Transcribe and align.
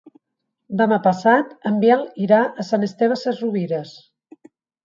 Demà 0.79 0.97
passat 1.07 1.51
en 1.71 1.77
Biel 1.85 2.03
irà 2.29 2.41
a 2.65 2.67
Sant 2.71 2.89
Esteve 2.91 3.19
Sesrovires. 3.27 3.97